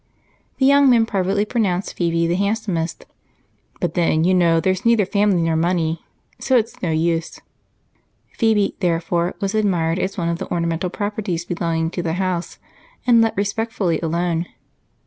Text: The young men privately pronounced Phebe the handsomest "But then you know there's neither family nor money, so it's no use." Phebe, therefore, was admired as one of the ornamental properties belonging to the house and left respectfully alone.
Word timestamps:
The 0.57 0.65
young 0.65 0.89
men 0.89 1.05
privately 1.05 1.45
pronounced 1.45 1.95
Phebe 1.95 2.25
the 2.25 2.33
handsomest 2.33 3.05
"But 3.79 3.93
then 3.93 4.23
you 4.23 4.33
know 4.33 4.59
there's 4.59 4.83
neither 4.83 5.05
family 5.05 5.43
nor 5.43 5.55
money, 5.55 6.03
so 6.39 6.57
it's 6.57 6.81
no 6.81 6.89
use." 6.89 7.39
Phebe, 8.33 8.75
therefore, 8.79 9.35
was 9.39 9.53
admired 9.53 9.99
as 9.99 10.17
one 10.17 10.27
of 10.27 10.39
the 10.39 10.49
ornamental 10.51 10.89
properties 10.89 11.45
belonging 11.45 11.91
to 11.91 12.01
the 12.01 12.13
house 12.13 12.57
and 13.05 13.21
left 13.21 13.37
respectfully 13.37 13.99
alone. 14.01 14.47